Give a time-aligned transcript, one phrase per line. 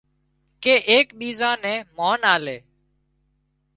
[0.63, 2.57] ڪي ايڪ ٻيزان نين مانَ آلي